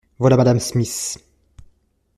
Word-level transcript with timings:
Voilà 0.17 0.35
madame 0.35 0.57
Smith. 0.57 1.19